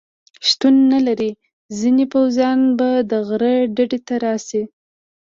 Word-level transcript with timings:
شتون 0.47 0.75
نه 0.93 0.99
لري، 1.07 1.31
ځینې 1.79 2.05
پوځیان 2.13 2.59
به 2.79 2.89
د 3.11 3.11
غره 3.27 3.53
ډډې 3.75 3.99
ته 4.07 4.15
راشي. 4.25 4.63